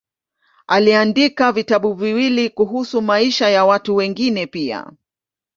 [0.67, 4.91] Aliandika vitabu viwili kuhusu maisha ya watu wengine pia.